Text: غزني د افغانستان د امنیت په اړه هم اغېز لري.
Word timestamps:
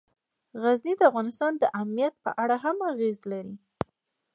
غزني 0.61 0.93
د 0.97 1.01
افغانستان 1.09 1.51
د 1.57 1.63
امنیت 1.81 2.13
په 2.25 2.31
اړه 2.43 2.55
هم 2.63 2.77
اغېز 2.91 3.19
لري. 3.31 3.55